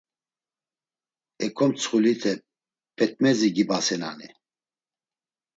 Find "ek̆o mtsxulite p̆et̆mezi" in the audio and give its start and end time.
1.45-3.47